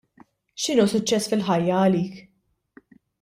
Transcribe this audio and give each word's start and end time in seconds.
X'inhu 0.61 0.85
suċċess 0.93 1.29
fil-ħajja 1.33 1.77
għalik? 1.83 2.17